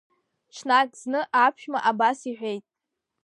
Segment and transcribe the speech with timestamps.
[0.55, 2.65] Ҽнак зны аԥшәма абас иҳәеит…